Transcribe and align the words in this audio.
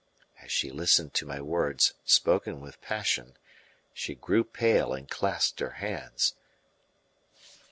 As 0.41 0.51
she 0.51 0.71
listened 0.71 1.13
to 1.13 1.27
my 1.27 1.39
words, 1.41 1.93
spoken 2.05 2.59
with 2.59 2.81
passion, 2.81 3.37
she 3.93 4.15
grew 4.15 4.43
pale 4.43 4.93
and 4.93 5.07
clasped 5.07 5.59
her 5.59 5.73
hands. 5.77 6.33